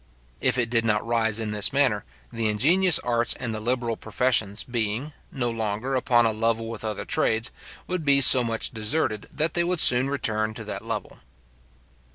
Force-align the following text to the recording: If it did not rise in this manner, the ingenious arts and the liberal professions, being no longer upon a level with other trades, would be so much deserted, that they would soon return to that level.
If 0.39 0.57
it 0.57 0.71
did 0.71 0.83
not 0.83 1.05
rise 1.05 1.39
in 1.39 1.51
this 1.51 1.71
manner, 1.71 2.05
the 2.33 2.49
ingenious 2.49 2.97
arts 3.03 3.35
and 3.35 3.53
the 3.53 3.59
liberal 3.59 3.95
professions, 3.95 4.63
being 4.63 5.13
no 5.31 5.47
longer 5.51 5.93
upon 5.93 6.25
a 6.25 6.31
level 6.31 6.67
with 6.67 6.83
other 6.83 7.05
trades, 7.05 7.51
would 7.85 8.03
be 8.03 8.19
so 8.19 8.43
much 8.43 8.71
deserted, 8.71 9.27
that 9.31 9.53
they 9.53 9.63
would 9.63 9.79
soon 9.79 10.09
return 10.09 10.55
to 10.55 10.63
that 10.63 10.83
level. 10.83 11.19